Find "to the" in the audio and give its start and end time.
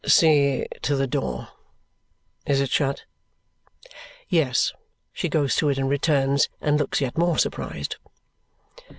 0.81-1.05